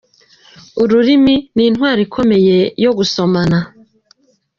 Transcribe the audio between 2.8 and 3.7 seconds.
yo gusomana.